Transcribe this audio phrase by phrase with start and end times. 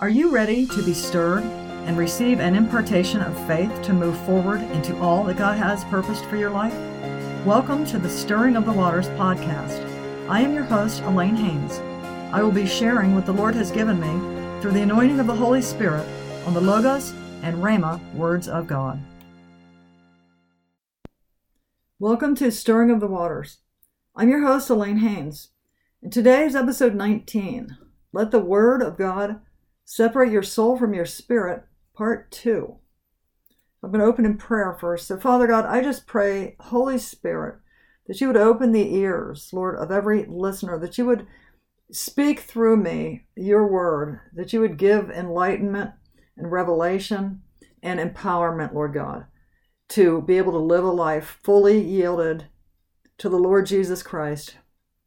[0.00, 4.60] Are you ready to be stirred and receive an impartation of faith to move forward
[4.70, 6.72] into all that God has purposed for your life?
[7.44, 9.84] Welcome to the Stirring of the Waters podcast.
[10.28, 11.80] I am your host, Alane Haynes.
[12.32, 15.34] I will be sharing what the Lord has given me through the anointing of the
[15.34, 16.06] Holy Spirit
[16.46, 17.10] on the Logos
[17.42, 19.00] and Rhema words of God.
[21.98, 23.58] Welcome to Stirring of the Waters.
[24.14, 25.48] I'm your host, Alane Haynes,
[26.00, 27.76] and today is episode 19.
[28.12, 29.40] Let the Word of God
[29.90, 32.76] Separate your soul from your spirit, part two.
[33.82, 35.06] I'm going to open in prayer first.
[35.06, 37.56] So, Father God, I just pray, Holy Spirit,
[38.06, 41.26] that you would open the ears, Lord, of every listener, that you would
[41.90, 45.92] speak through me your word, that you would give enlightenment
[46.36, 47.40] and revelation
[47.82, 49.24] and empowerment, Lord God,
[49.88, 52.48] to be able to live a life fully yielded
[53.16, 54.56] to the Lord Jesus Christ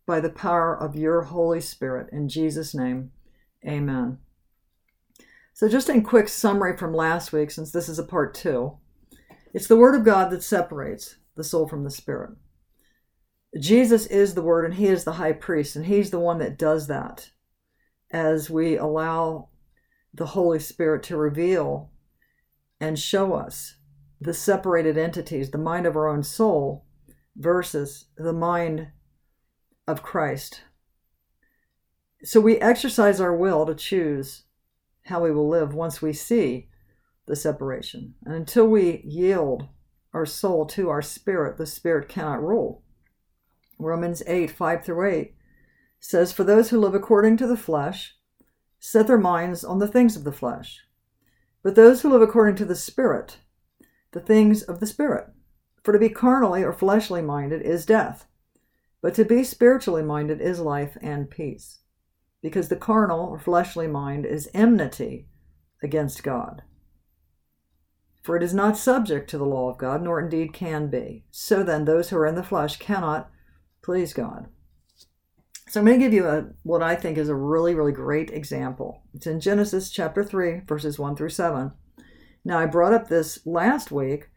[0.08, 2.10] by the power of your Holy Spirit.
[2.12, 3.12] In Jesus' name,
[3.64, 4.18] amen.
[5.54, 8.78] So, just in quick summary from last week, since this is a part two,
[9.54, 12.32] it's the Word of God that separates the soul from the spirit.
[13.60, 16.58] Jesus is the Word, and He is the high priest, and He's the one that
[16.58, 17.32] does that
[18.12, 19.50] as we allow
[20.14, 21.92] the Holy Spirit to reveal
[22.80, 23.76] and show us
[24.20, 26.86] the separated entities, the mind of our own soul
[27.36, 28.88] versus the mind
[29.88, 30.62] of Christ.
[32.24, 34.44] So we exercise our will to choose
[35.04, 36.70] how we will live once we see
[37.28, 38.16] the separation.
[38.26, 39.68] And until we yield
[40.14, 42.84] our soul to our spirit, the spirit cannot rule.
[43.80, 45.36] Romans 8 5 through 8
[46.00, 48.16] says, For those who live according to the flesh
[48.80, 50.80] set their minds on the things of the flesh,
[51.64, 53.38] but those who live according to the spirit,
[54.12, 55.28] the things of the spirit.
[55.84, 58.28] For to be carnally or fleshly minded is death,
[59.02, 61.81] but to be spiritually minded is life and peace
[62.42, 65.28] because the carnal or fleshly mind is enmity
[65.84, 66.64] against God.
[68.24, 71.24] For it is not subject to the law of God, nor indeed can be.
[71.32, 73.32] So then, those who are in the flesh cannot
[73.82, 74.48] please God.
[75.68, 78.30] So I'm going to give you a what I think is a really, really great
[78.30, 79.04] example.
[79.14, 81.72] It's in Genesis chapter 3, verses 1 through 7.
[82.44, 84.30] Now, I brought up this last week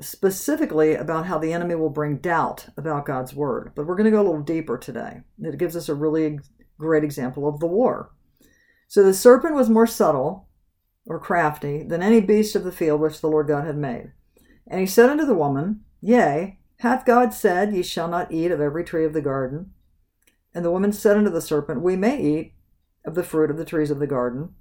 [0.00, 4.10] specifically about how the enemy will bring doubt about God's word, but we're going to
[4.10, 5.20] go a little deeper today.
[5.40, 6.40] It gives us a really
[6.82, 8.12] great example of the war.
[8.88, 10.48] So the serpent was more subtle
[11.06, 14.12] or crafty than any beast of the field which the Lord God had made.
[14.66, 18.60] And he said unto the woman, Yea, hath God said, Ye shall not eat of
[18.60, 19.72] every tree of the garden?
[20.54, 22.54] And the woman said unto the serpent, We may eat
[23.04, 24.54] of the fruit of the trees of the garden,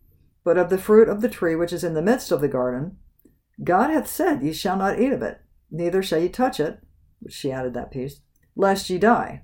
[0.43, 2.97] but of the fruit of the tree which is in the midst of the garden,
[3.63, 6.79] God hath said, Ye shall not eat of it, neither shall ye touch it,
[7.19, 8.21] which she added that piece,
[8.55, 9.43] lest ye die.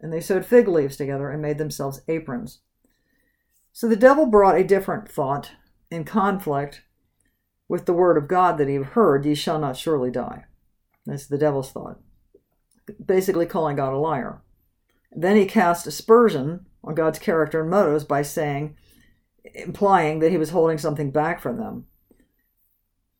[0.00, 2.60] and they sewed fig leaves together and made themselves aprons.
[3.72, 5.52] So the devil brought a different thought
[5.90, 6.82] in conflict
[7.68, 10.44] with the word of God that he had heard, Ye shall not surely die.
[11.06, 12.00] That's the devil's thought.
[13.04, 14.42] Basically calling God a liar.
[15.10, 18.76] Then he cast aspersion on God's character and motives by saying,
[19.54, 21.86] implying that he was holding something back from them.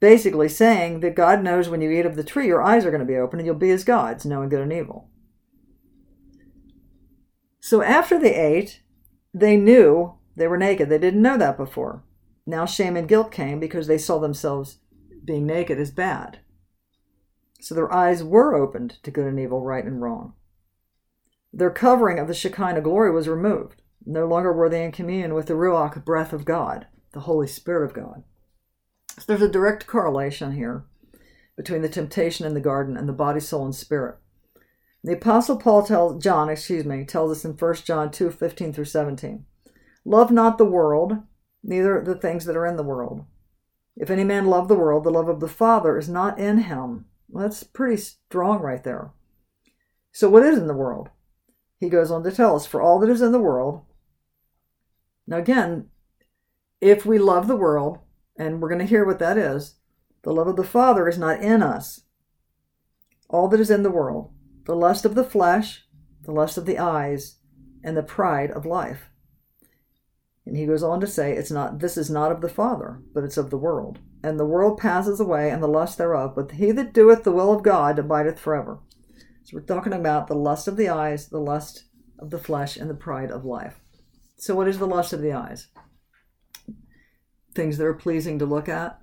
[0.00, 3.00] Basically saying that God knows when you eat of the tree, your eyes are going
[3.00, 5.08] to be open and you'll be as gods, knowing good and evil.
[7.64, 8.82] So after they ate,
[9.32, 10.90] they knew they were naked.
[10.90, 12.04] They didn't know that before.
[12.44, 14.80] Now shame and guilt came because they saw themselves
[15.24, 16.40] being naked as bad.
[17.62, 20.34] So their eyes were opened to good and evil, right and wrong.
[21.54, 23.80] Their covering of the Shekinah glory was removed.
[24.04, 27.86] No longer were they in communion with the Ruach breath of God, the Holy Spirit
[27.86, 28.24] of God.
[29.18, 30.84] So there's a direct correlation here
[31.56, 34.18] between the temptation in the garden and the body, soul, and spirit.
[35.04, 38.86] The apostle Paul tells John, excuse me, tells us in 1 John 2, 15 through
[38.86, 39.44] 17.
[40.06, 41.18] Love not the world,
[41.62, 43.26] neither the things that are in the world.
[43.98, 47.04] If any man love the world, the love of the Father is not in him.
[47.28, 49.12] Well, that's pretty strong right there.
[50.10, 51.10] So what is in the world?
[51.78, 53.82] He goes on to tell us, for all that is in the world.
[55.26, 55.90] Now again,
[56.80, 57.98] if we love the world,
[58.38, 59.74] and we're going to hear what that is,
[60.22, 62.00] the love of the Father is not in us.
[63.28, 64.30] All that is in the world,
[64.66, 65.84] the lust of the flesh,
[66.22, 67.38] the lust of the eyes,
[67.82, 69.10] and the pride of life.
[70.46, 73.24] And he goes on to say, It's not this is not of the Father, but
[73.24, 73.98] it's of the world.
[74.22, 77.52] And the world passes away and the lust thereof, but he that doeth the will
[77.52, 78.80] of God abideth forever.
[79.44, 81.84] So we're talking about the lust of the eyes, the lust
[82.18, 83.80] of the flesh, and the pride of life.
[84.36, 85.68] So what is the lust of the eyes?
[87.54, 88.98] Things that are pleasing to look at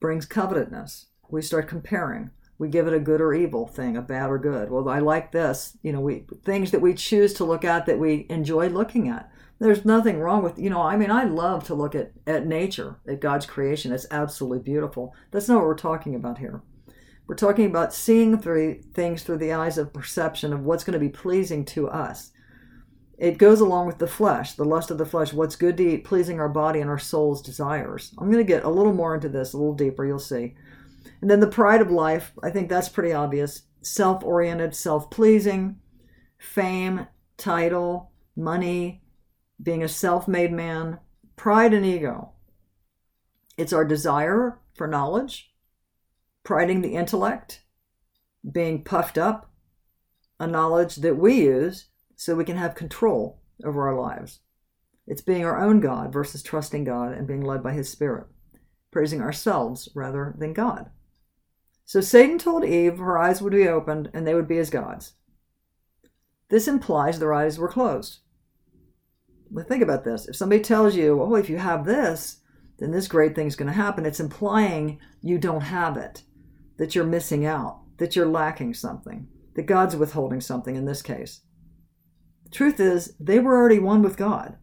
[0.00, 1.06] brings covetousness.
[1.28, 2.30] We start comparing.
[2.58, 4.70] We give it a good or evil thing, a bad or good.
[4.70, 5.76] Well, I like this.
[5.82, 9.30] You know, we things that we choose to look at that we enjoy looking at.
[9.58, 12.96] There's nothing wrong with you know i mean i love to look at at nature
[13.08, 13.92] at god's creation.
[13.92, 15.14] It's absolutely beautiful.
[15.30, 16.62] That's not what we're talking about here.
[17.26, 20.98] We're talking about seeing through things through the eyes of perception of what's going to
[20.98, 22.32] be pleasing to us.
[23.18, 26.04] It goes along with the flesh the lust of the flesh what's good to eat
[26.04, 28.12] pleasing our body and our soul's desires.
[28.18, 30.54] I'm going to get a little more into this a little deeper you'll see
[31.20, 35.76] and then the pride of life i think that's pretty obvious self-oriented self-pleasing
[36.38, 37.06] fame
[37.36, 39.02] title money
[39.62, 40.98] being a self made man,
[41.36, 42.32] pride and ego.
[43.56, 45.52] It's our desire for knowledge,
[46.44, 47.62] priding the intellect,
[48.50, 49.50] being puffed up,
[50.38, 51.86] a knowledge that we use
[52.16, 54.40] so we can have control over our lives.
[55.06, 58.26] It's being our own God versus trusting God and being led by His Spirit,
[58.90, 60.90] praising ourselves rather than God.
[61.86, 65.14] So Satan told Eve her eyes would be opened and they would be as gods.
[66.48, 68.18] This implies their eyes were closed.
[69.50, 70.26] But think about this.
[70.26, 72.40] If somebody tells you, oh, if you have this,
[72.78, 76.24] then this great thing's going to happen, it's implying you don't have it,
[76.76, 81.42] that you're missing out, that you're lacking something, that God's withholding something in this case.
[82.44, 84.58] The truth is, they were already one with God,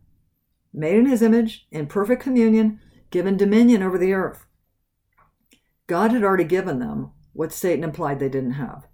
[0.74, 4.46] made in His image, in perfect communion, given dominion over the earth.
[5.88, 8.88] God had already given them what Satan implied they didn't have.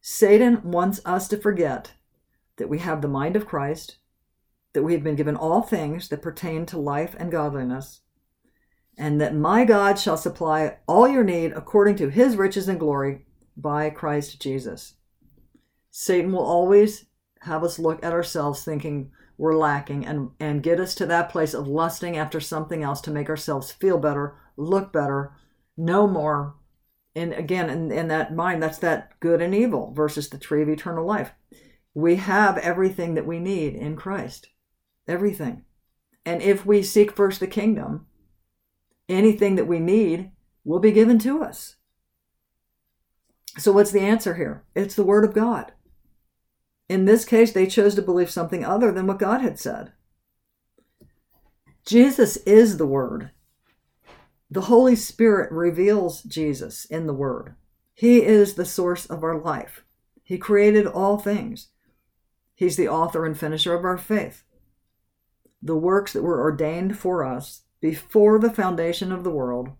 [0.00, 1.92] Satan wants us to forget
[2.56, 3.98] that we have the mind of Christ,
[4.72, 8.00] that we have been given all things that pertain to life and godliness,
[8.96, 13.26] and that my God shall supply all your need according to his riches and glory
[13.56, 14.94] by Christ Jesus.
[15.90, 17.06] Satan will always
[17.40, 21.54] have us look at ourselves thinking we're lacking and, and get us to that place
[21.54, 25.32] of lusting after something else to make ourselves feel better, look better,
[25.76, 26.56] know more.
[27.14, 30.68] And again, in, in that mind, that's that good and evil versus the tree of
[30.68, 31.30] eternal life.
[31.94, 34.48] We have everything that we need in Christ
[35.08, 35.64] everything.
[36.24, 38.06] And if we seek first the kingdom,
[39.08, 40.30] anything that we need
[40.64, 41.76] will be given to us.
[43.56, 44.64] So, what's the answer here?
[44.74, 45.72] It's the Word of God.
[46.88, 49.92] In this case, they chose to believe something other than what God had said.
[51.84, 53.30] Jesus is the Word.
[54.50, 57.54] The Holy Spirit reveals Jesus in the Word.
[57.94, 59.84] He is the source of our life.
[60.22, 61.68] He created all things.
[62.54, 64.44] He's the author and finisher of our faith
[65.62, 69.70] the works that were ordained for us before the foundation of the world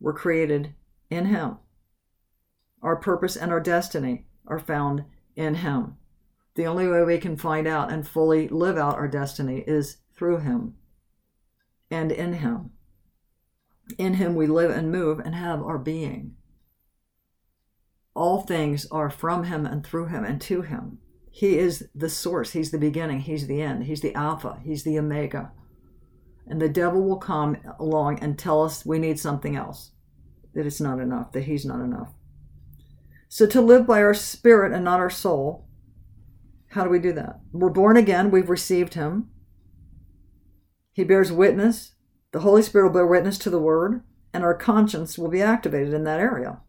[0.00, 0.74] were created
[1.08, 1.58] in Him.
[2.82, 5.04] Our purpose and our destiny are found
[5.36, 5.96] in Him.
[6.60, 10.40] The only way we can find out and fully live out our destiny is through
[10.40, 10.74] Him
[11.90, 12.72] and in Him.
[13.96, 16.36] In Him we live and move and have our being.
[18.12, 20.98] All things are from Him and through Him and to Him.
[21.30, 22.50] He is the source.
[22.50, 23.20] He's the beginning.
[23.20, 23.84] He's the end.
[23.84, 24.60] He's the Alpha.
[24.62, 25.52] He's the Omega.
[26.46, 29.92] And the devil will come along and tell us we need something else,
[30.52, 32.12] that it's not enough, that He's not enough.
[33.30, 35.66] So to live by our spirit and not our soul,
[36.70, 37.40] how do we do that?
[37.52, 38.30] We're born again.
[38.30, 39.28] We've received Him.
[40.92, 41.92] He bears witness.
[42.32, 45.92] The Holy Spirit will bear witness to the Word, and our conscience will be activated
[45.92, 46.60] in that area.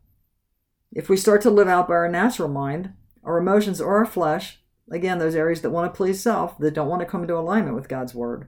[0.91, 2.93] If we start to live out by our natural mind,
[3.23, 4.59] our emotions or our flesh,
[4.91, 7.75] again, those areas that want to please self, that don't want to come into alignment
[7.75, 8.47] with God's word,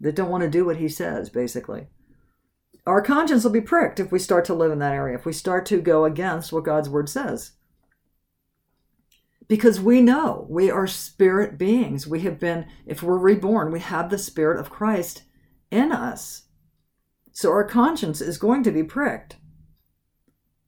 [0.00, 1.88] that don't want to do what He says, basically.
[2.86, 5.34] Our conscience will be pricked if we start to live in that area, if we
[5.34, 7.52] start to go against what God's word says.
[9.48, 12.06] Because we know we are spirit beings.
[12.06, 15.22] We have been, if we're reborn, we have the spirit of Christ
[15.70, 16.42] in us.
[17.32, 19.36] So our conscience is going to be pricked.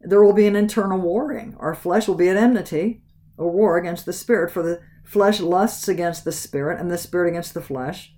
[0.01, 1.57] There will be an internal warring.
[1.59, 3.03] Our flesh will be at enmity
[3.37, 7.31] a war against the spirit, for the flesh lusts against the spirit, and the spirit
[7.31, 8.15] against the flesh.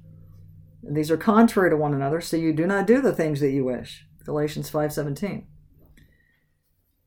[0.83, 3.53] And these are contrary to one another, so you do not do the things that
[3.53, 4.05] you wish.
[4.25, 5.47] Galatians 5:17.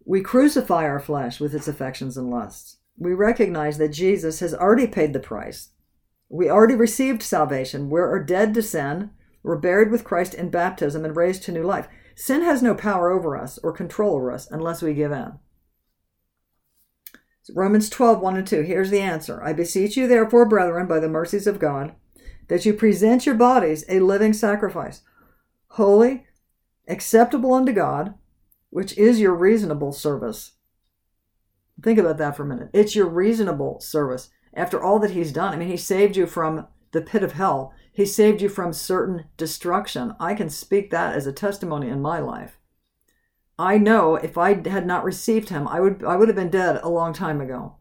[0.05, 2.77] We crucify our flesh with its affections and lusts.
[2.97, 5.69] We recognize that Jesus has already paid the price.
[6.29, 7.89] We already received salvation.
[7.89, 9.11] We're dead to sin.
[9.43, 11.87] We're buried with Christ in baptism and raised to new life.
[12.15, 15.33] Sin has no power over us or control over us unless we give in.
[17.53, 18.61] Romans 12, 1 and 2.
[18.61, 19.43] Here's the answer.
[19.43, 21.93] I beseech you, therefore, brethren, by the mercies of God,
[22.47, 25.01] that you present your bodies a living sacrifice,
[25.67, 26.25] holy,
[26.87, 28.15] acceptable unto God,
[28.71, 30.53] which is your reasonable service.
[31.81, 32.69] Think about that for a minute.
[32.73, 34.29] It's your reasonable service.
[34.53, 37.73] After all that He's done, I mean, He saved you from the pit of hell,
[37.91, 40.15] He saved you from certain destruction.
[40.19, 42.57] I can speak that as a testimony in my life.
[43.57, 46.79] I know if I had not received Him, I would, I would have been dead
[46.81, 47.75] a long time ago.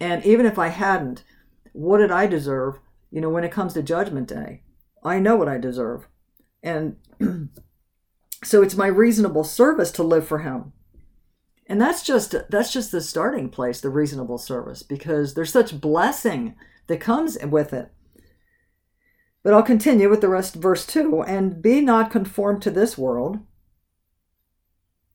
[0.00, 1.24] And even if I hadn't,
[1.72, 2.78] what did I deserve?
[3.10, 4.62] You know, when it comes to Judgment Day,
[5.02, 6.08] I know what I deserve.
[6.62, 6.96] And
[8.44, 10.72] so it's my reasonable service to live for Him.
[11.68, 16.56] And that's just that's just the starting place, the reasonable service, because there's such blessing
[16.86, 17.92] that comes with it.
[19.42, 22.98] But I'll continue with the rest of verse 2 and be not conformed to this
[22.98, 23.38] world.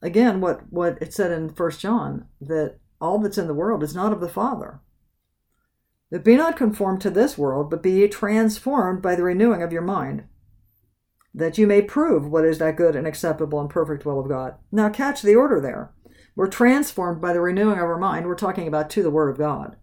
[0.02, 3.96] Again, what, what it said in First John, that all that's in the world is
[3.96, 4.82] not of the Father.
[6.10, 9.82] That be not conformed to this world, but be transformed by the renewing of your
[9.82, 10.26] mind,
[11.34, 14.56] that you may prove what is that good and acceptable and perfect will of God.
[14.72, 15.92] Now, catch the order there.
[16.36, 18.26] We're transformed by the renewing of our mind.
[18.26, 19.76] We're talking about to the Word of God.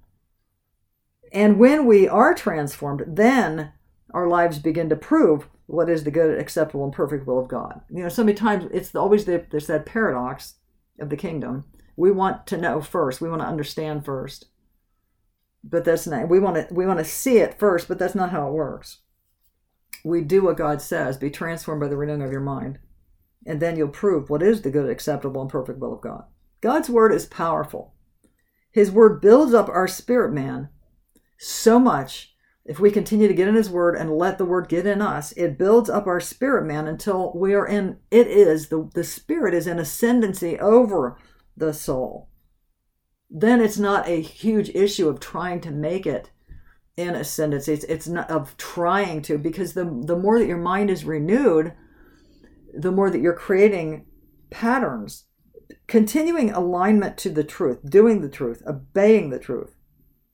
[1.33, 3.73] And when we are transformed, then
[4.13, 7.83] our lives begin to prove what is the good, acceptable, and perfect will of God.
[7.89, 10.55] You know, so many times it's always the, there's that paradox
[10.99, 11.65] of the kingdom
[12.01, 13.21] we want to know first.
[13.21, 14.47] We want to understand first.
[15.63, 18.31] But that's not we want to we want to see it first, but that's not
[18.31, 19.01] how it works.
[20.03, 22.79] We do what God says, be transformed by the renewing of your mind,
[23.45, 26.25] and then you'll prove what is the good, acceptable, and perfect will of God.
[26.61, 27.95] God's word is powerful.
[28.71, 30.69] His word builds up our spirit man
[31.39, 34.87] so much if we continue to get in his word and let the word get
[34.87, 38.91] in us it builds up our spirit man until we are in it is the
[38.95, 41.17] the spirit is in ascendancy over
[41.61, 42.29] the soul,
[43.31, 46.31] then it's not a huge issue of trying to make it
[46.97, 47.73] in ascendancy.
[47.73, 51.73] It's, it's not of trying to, because the, the more that your mind is renewed,
[52.75, 54.07] the more that you're creating
[54.51, 55.27] patterns,
[55.91, 59.75] continuing alignment to the truth, doing the truth, obeying the truth.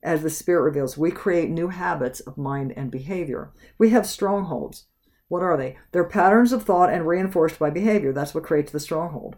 [0.02, 3.52] As the Spirit reveals, we create new habits of mind and behavior.
[3.78, 4.84] We have strongholds.
[5.28, 5.78] What are they?
[5.92, 8.12] They're patterns of thought and reinforced by behavior.
[8.12, 9.36] That's what creates the stronghold.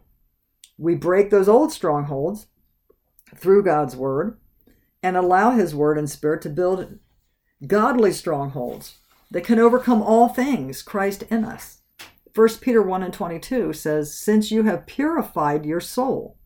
[0.77, 2.49] We break those old strongholds
[3.37, 4.39] through God's word
[5.01, 6.99] and allow his word and spirit to build
[7.65, 8.99] godly strongholds
[9.31, 11.83] that can overcome all things, Christ in us.
[12.38, 16.38] 1 Peter 1 and 22 says, Since you have purified your soul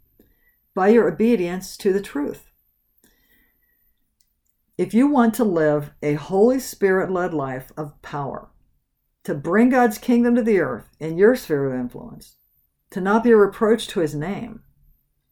[0.75, 2.51] by your obedience to the truth.
[4.79, 8.49] If you want to live a Holy Spirit led life of power,
[9.25, 12.37] to bring God's kingdom to the earth in your sphere of influence,
[12.89, 14.63] to not be a reproach to his name,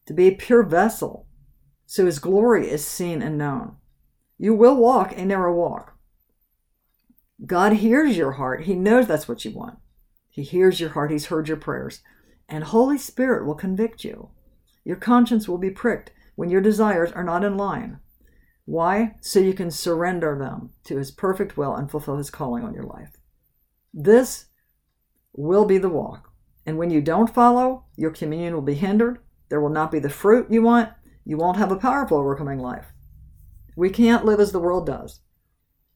[0.04, 1.26] to be a pure vessel,
[1.86, 3.76] so his glory is seen and known.
[4.36, 5.96] You will walk a narrow walk.
[7.46, 8.64] God hears your heart.
[8.64, 9.78] He knows that's what you want.
[10.30, 11.10] He hears your heart.
[11.10, 12.00] He's heard your prayers.
[12.48, 14.30] And Holy Spirit will convict you.
[14.84, 17.98] Your conscience will be pricked when your desires are not in line.
[18.64, 19.16] Why?
[19.20, 22.84] So you can surrender them to His perfect will and fulfill His calling on your
[22.84, 23.16] life.
[23.92, 24.46] This
[25.32, 26.32] will be the walk.
[26.64, 29.18] And when you don't follow, your communion will be hindered.
[29.48, 30.90] There will not be the fruit you want.
[31.24, 32.86] You won't have a powerful overcoming life.
[33.76, 35.20] We can't live as the world does.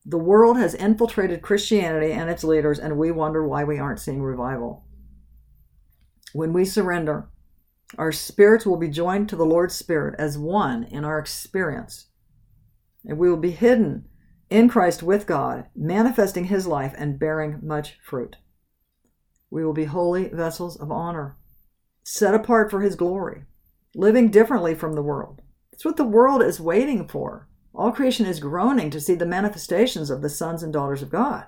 [0.07, 4.23] The world has infiltrated Christianity and its leaders, and we wonder why we aren't seeing
[4.23, 4.85] revival.
[6.35, 7.31] When we surrender,
[7.97, 12.09] our spirits will be joined to the Lord's Spirit as one in our experience.
[13.05, 14.09] And we will be hidden
[14.51, 18.37] in Christ with God, manifesting His life and bearing much fruit.
[19.51, 21.39] We will be holy vessels of honor,
[22.03, 23.45] set apart for His glory,
[23.95, 25.41] living differently from the world.
[25.71, 27.49] That's what the world is waiting for.
[27.75, 31.47] All creation is groaning to see the manifestations of the sons and daughters of God.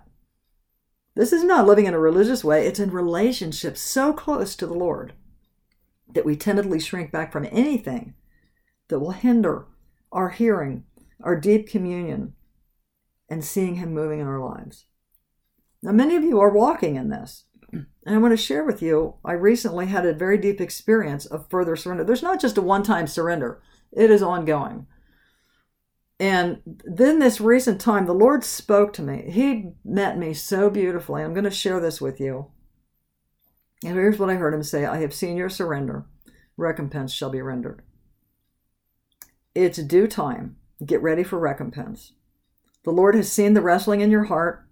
[1.14, 4.75] This is not living in a religious way, it's in relationship so close to the
[4.75, 5.14] Lord
[6.12, 8.14] that we timidly shrink back from anything
[8.88, 9.66] that will hinder
[10.12, 10.85] our hearing,
[11.23, 12.35] our deep communion,
[13.28, 14.87] and seeing Him moving in our lives.
[15.83, 17.45] Now, many of you are walking in this.
[17.73, 21.50] And I want to share with you, I recently had a very deep experience of
[21.50, 22.04] further surrender.
[22.04, 23.61] There's not just a one time surrender,
[23.92, 24.87] it is ongoing.
[26.18, 29.30] And then this recent time, the Lord spoke to me.
[29.30, 31.23] He met me so beautifully.
[31.23, 32.46] I'm going to share this with you.
[33.85, 36.06] And here's what I heard him say I have seen your surrender.
[36.56, 37.82] Recompense shall be rendered.
[39.54, 40.56] It's due time.
[40.85, 42.12] Get ready for recompense.
[42.85, 44.66] The Lord has seen the wrestling in your heart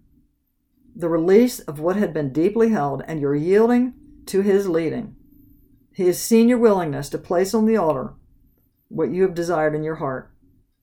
[0.96, 3.94] the release of what had been deeply held, and your yielding
[4.26, 5.16] to his leading.
[5.92, 8.14] He has seen your willingness to place on the altar
[8.88, 10.32] what you have desired in your heart.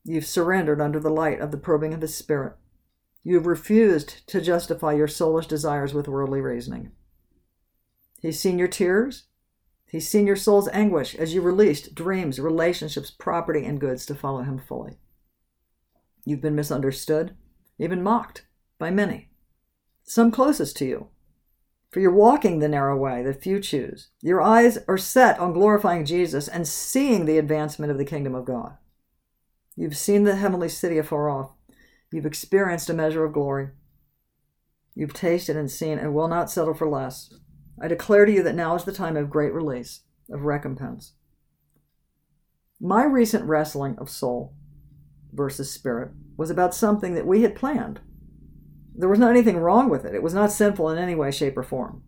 [0.04, 2.54] You've surrendered under the light of the probing of his spirit.
[3.24, 6.92] You have refused to justify your soulish desires with worldly reasoning.
[8.20, 9.26] He's seen your tears.
[9.86, 14.42] He's seen your soul's anguish as you released dreams, relationships, property, and goods to follow
[14.42, 14.98] him fully.
[16.26, 17.36] You've been misunderstood,
[17.78, 18.46] even mocked
[18.80, 19.30] by many,
[20.04, 21.08] some closest to you.
[21.92, 24.10] For you're walking the narrow way that few choose.
[24.22, 28.46] Your eyes are set on glorifying Jesus and seeing the advancement of the kingdom of
[28.46, 28.78] God.
[29.82, 31.56] You've seen the heavenly city afar off.
[32.12, 33.70] You've experienced a measure of glory.
[34.94, 37.34] You've tasted and seen and will not settle for less.
[37.82, 41.14] I declare to you that now is the time of great release, of recompense.
[42.80, 44.54] My recent wrestling of soul
[45.34, 48.02] versus spirit was about something that we had planned.
[48.94, 51.58] There was not anything wrong with it, it was not sinful in any way, shape,
[51.58, 52.04] or form.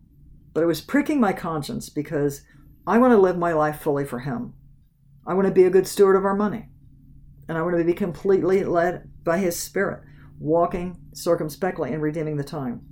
[0.52, 2.42] But it was pricking my conscience because
[2.86, 4.52] I want to live my life fully for Him.
[5.26, 6.68] I want to be a good steward of our money.
[7.48, 10.02] And I want to be completely led by His Spirit,
[10.38, 12.82] walking circumspectly and redeeming the time.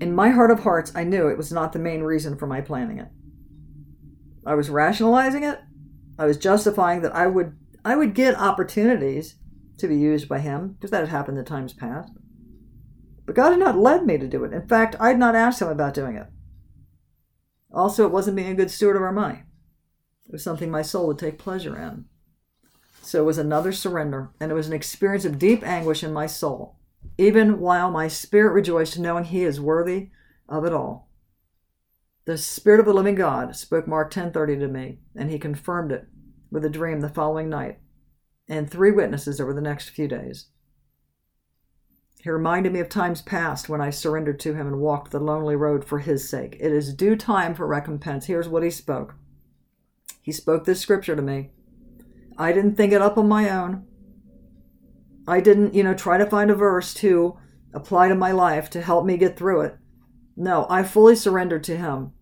[0.00, 2.60] In my heart of hearts, I knew it was not the main reason for my
[2.60, 3.08] planning it.
[4.44, 5.60] I was rationalizing it.
[6.18, 9.36] I was justifying that I would I would get opportunities
[9.78, 12.12] to be used by him because that had happened in times past.
[13.24, 14.52] But God had not led me to do it.
[14.52, 16.26] In fact, I had not asked him about doing it.
[17.72, 19.42] Also, it wasn't being a good steward of our money.
[20.26, 22.06] It was something my soul would take pleasure in.
[23.06, 26.26] So it was another surrender, and it was an experience of deep anguish in my
[26.26, 26.74] soul,
[27.16, 30.10] even while my spirit rejoiced knowing He is worthy
[30.48, 31.08] of it all.
[32.24, 36.08] The Spirit of the living God spoke Mark 10:30 to me, and He confirmed it
[36.50, 37.78] with a dream the following night,
[38.48, 40.46] and three witnesses over the next few days.
[42.22, 45.54] He reminded me of times past when I surrendered to Him and walked the lonely
[45.54, 46.56] road for His sake.
[46.58, 48.26] It is due time for recompense.
[48.26, 49.14] Here's what He spoke
[50.20, 51.52] He spoke this scripture to me
[52.38, 53.86] I didn't think it up on my own.
[55.26, 57.38] I didn't, you know, try to find a verse to
[57.74, 59.76] apply to my life to help me get through it.
[60.36, 62.12] No, I fully surrendered to him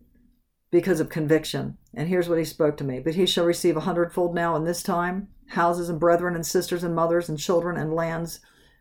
[0.70, 1.78] because of conviction.
[1.94, 4.64] And here's what he spoke to me But he shall receive a hundredfold now in
[4.64, 8.40] this time houses and brethren and sisters and mothers and children and lands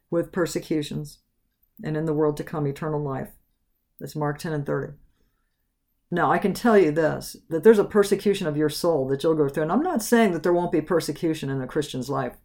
[0.09, 1.19] with persecutions,
[1.83, 3.31] and in the world to come eternal life.
[3.99, 4.93] That's Mark 10 and 30.
[6.13, 9.33] Now, I can tell you this that there's a persecution of your soul that you'll
[9.33, 9.63] go through.
[9.63, 12.35] And I'm not saying that there won't be persecution in a Christian's life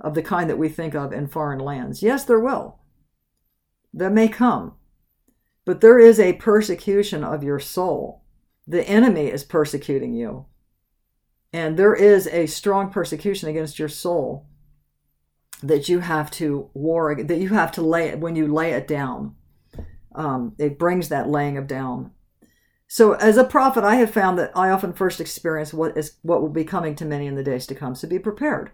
[0.00, 2.02] of the kind that we think of in foreign lands.
[2.02, 2.78] Yes, there will.
[3.92, 4.76] That may come.
[5.66, 8.24] But there is a persecution of your soul.
[8.66, 10.46] The enemy is persecuting you.
[11.52, 14.46] And there is a strong persecution against your soul
[15.62, 18.88] that you have to war, that you have to lay it when you lay it
[18.88, 19.34] down.
[20.14, 22.12] Um, it brings that laying of down
[22.92, 26.42] so, as a prophet, I have found that I often first experience what is what
[26.42, 27.94] will be coming to many in the days to come.
[27.94, 28.70] So, be prepared.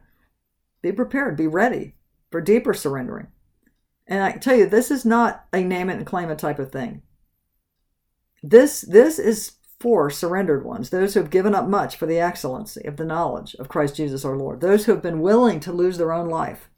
[0.82, 1.36] Be prepared.
[1.36, 1.94] Be ready
[2.32, 3.28] for deeper surrendering.
[4.08, 6.72] And I tell you, this is not a name it and claim it type of
[6.72, 7.02] thing.
[8.42, 12.84] This this is for surrendered ones, those who have given up much for the excellency
[12.86, 15.96] of the knowledge of Christ Jesus our Lord, those who have been willing to lose
[15.96, 16.68] their own life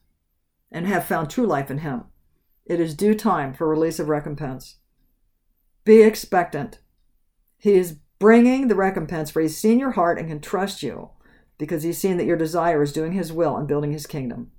[0.70, 2.05] and have found true life in Him.
[2.66, 4.76] It is due time for release of recompense.
[5.87, 6.80] Be expectant
[7.61, 11.11] he is bringing the recompense for he's seen your heart and can trust you
[11.59, 14.51] because he's seen that your desire is doing his will and building his kingdom.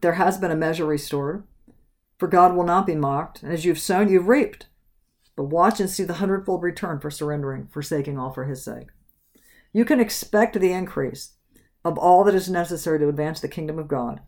[0.00, 1.44] There has been a measure restored,
[2.18, 4.66] for God will not be mocked, and as you've sown, you've reaped.
[5.36, 8.88] But watch and see the hundredfold return for surrendering, forsaking all for his sake.
[9.72, 11.34] You can expect the increase
[11.84, 14.20] of all that is necessary to advance the kingdom of God.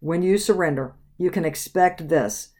[0.00, 2.50] When you surrender, you can expect this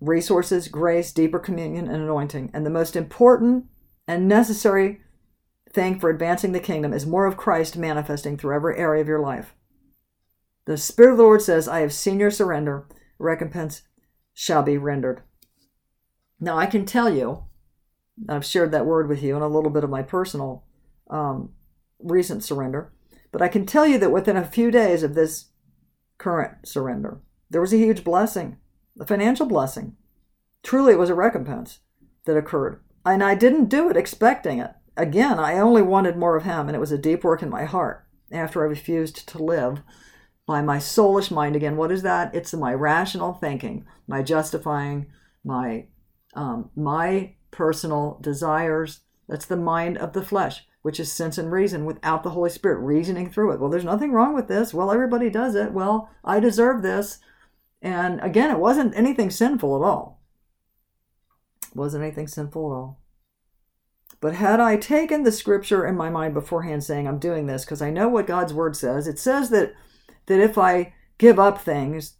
[0.00, 2.50] resources, grace, deeper communion, and anointing.
[2.54, 3.66] And the most important
[4.06, 5.00] and necessary
[5.70, 9.20] thing for advancing the kingdom is more of Christ manifesting through every area of your
[9.20, 9.54] life.
[10.66, 12.86] The Spirit of the Lord says, I have seen your surrender,
[13.18, 13.82] recompense
[14.32, 15.22] shall be rendered.
[16.40, 17.44] Now, I can tell you,
[18.28, 20.64] I've shared that word with you and a little bit of my personal
[21.10, 21.50] um,
[21.98, 22.92] recent surrender,
[23.32, 25.46] but I can tell you that within a few days of this
[26.18, 28.56] current surrender, there was a huge blessing,
[28.98, 29.96] a financial blessing.
[30.62, 31.80] Truly, it was a recompense
[32.24, 32.80] that occurred.
[33.04, 34.72] And I didn't do it expecting it.
[34.96, 37.64] Again, I only wanted more of him, and it was a deep work in my
[37.64, 39.82] heart after I refused to live
[40.46, 41.56] by my soulish mind.
[41.56, 42.34] Again, what is that?
[42.34, 45.06] It's my rational thinking, my justifying,
[45.44, 45.86] my
[46.34, 49.00] um, my personal desires.
[49.28, 52.78] That's the mind of the flesh, which is sense and reason without the Holy Spirit
[52.78, 53.60] reasoning through it.
[53.60, 54.74] Well, there's nothing wrong with this.
[54.74, 55.72] Well, everybody does it.
[55.72, 57.18] Well, I deserve this.
[57.80, 60.23] And again, it wasn't anything sinful at all
[61.74, 63.00] wasn't anything sinful at all.
[64.20, 67.82] But had I taken the scripture in my mind beforehand saying I'm doing this because
[67.82, 69.74] I know what God's word says, it says that
[70.26, 72.16] that if I give up things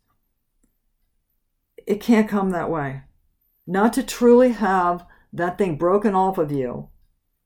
[1.87, 3.03] it can't come that way.
[3.67, 6.89] Not to truly have that thing broken off of you,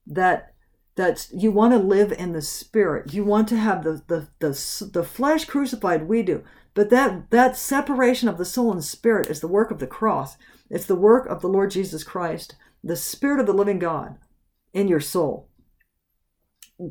[0.06, 0.54] that
[0.96, 3.14] that you want to live in the spirit.
[3.14, 6.08] You want to have the the the, the flesh crucified.
[6.08, 6.42] We do,
[6.74, 10.36] but that that separation of the soul and spirit is the work of the cross.
[10.70, 14.18] It's the work of the Lord Jesus Christ, the Spirit of the living God
[14.72, 15.48] in your soul,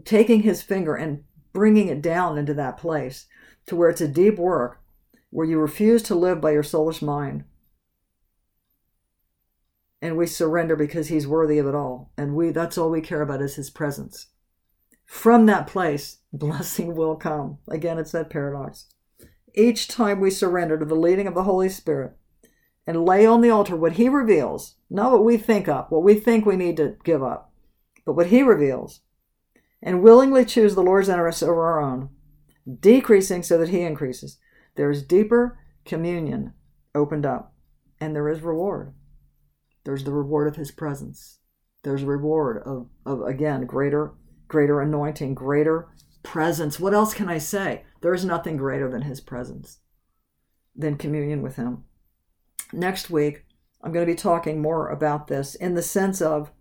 [0.04, 3.26] taking His finger and bringing it down into that place
[3.68, 4.82] to where it's a deep work,
[5.30, 7.44] where you refuse to live by your soulish mind.
[10.02, 12.12] And we surrender because he's worthy of it all.
[12.18, 14.28] And we that's all we care about is his presence.
[15.06, 17.58] From that place blessing will come.
[17.68, 18.86] Again it's that paradox.
[19.56, 22.16] Each time we surrender to the leading of the holy spirit
[22.88, 26.16] and lay on the altar what he reveals not what we think up what we
[26.16, 27.52] think we need to give up
[28.06, 29.02] but what he reveals
[29.84, 32.10] and willingly choose the lord's interests over our own
[32.80, 34.40] decreasing so that he increases
[34.76, 36.54] there is deeper communion
[36.96, 37.54] opened up
[38.00, 38.94] and there is reward
[39.88, 41.40] there's the reward of his presence.
[41.84, 44.16] There's reward of, of again, greater,
[44.50, 45.88] greater anointing, greater
[46.24, 46.78] presence.
[46.78, 47.86] What else can I say?
[48.02, 49.80] There's nothing greater than his presence,
[50.76, 51.86] than communion with him.
[52.74, 53.46] Next week,
[53.82, 56.52] I'm going to be talking more about this in the sense of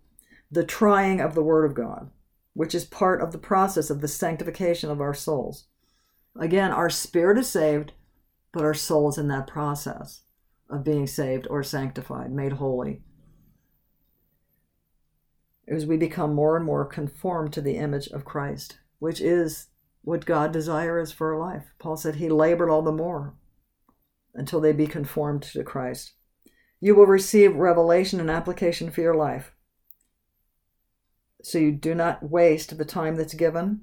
[0.49, 2.11] the trying of the Word of God,
[2.53, 5.65] which is part of the process of the sanctification of our souls.
[6.39, 7.93] Again, our spirit is saved,
[8.51, 10.21] but our soul is in that process
[10.69, 13.01] of being saved or sanctified, made holy
[15.67, 19.67] as we become more and more conformed to the image of Christ, which is
[20.01, 21.73] what God desires for our life.
[21.77, 23.33] Paul said he labored all the more
[24.37, 26.13] until they be conformed to Christ.
[26.79, 29.53] You will receive revelation and application for your life.
[31.43, 33.81] So you do not waste the time that's given.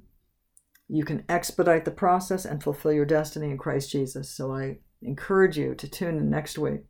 [0.88, 4.30] You can expedite the process and fulfill your destiny in Christ Jesus.
[4.30, 6.82] So I encourage you to tune in next week.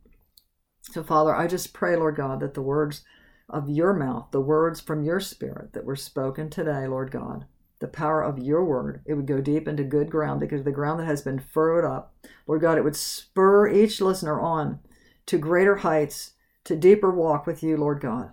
[0.81, 3.03] So, Father, I just pray, Lord God, that the words
[3.49, 7.45] of your mouth, the words from your spirit that were spoken today, Lord God,
[7.85, 10.99] the power of your word, it would go deep into good ground because the ground
[10.99, 12.15] that has been furrowed up,
[12.47, 14.79] Lord God, it would spur each listener on
[15.27, 16.31] to greater heights,
[16.63, 18.31] to deeper walk with you, Lord God.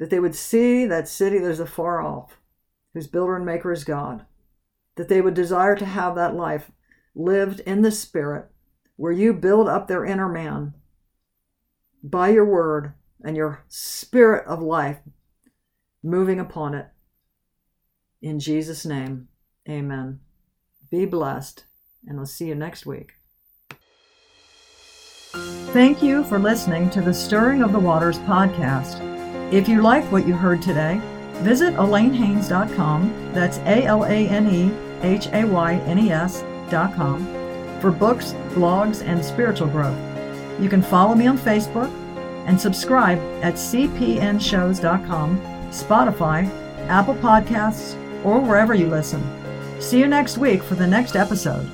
[0.00, 2.38] That they would see that city that is afar off,
[2.94, 4.26] whose builder and maker is God.
[4.96, 6.72] That they would desire to have that life
[7.14, 8.46] lived in the Spirit,
[8.96, 10.74] where you build up their inner man
[12.02, 14.98] by your word and your spirit of life
[16.02, 16.88] moving upon it.
[18.24, 19.28] In Jesus' name,
[19.68, 20.20] amen.
[20.90, 21.64] Be blessed,
[22.06, 23.12] and we'll see you next week.
[25.74, 29.02] Thank you for listening to the Stirring of the Waters podcast.
[29.52, 31.02] If you like what you heard today,
[31.42, 33.32] visit AlaneHaynes.com.
[33.34, 34.72] That's A L A N E
[35.06, 37.26] H A Y N E S.com
[37.82, 39.98] for books, blogs, and spiritual growth.
[40.58, 41.92] You can follow me on Facebook
[42.46, 46.48] and subscribe at cpnshows.com, Spotify,
[46.88, 49.22] Apple Podcasts, or wherever you listen.
[49.80, 51.68] See you next week for the next episode.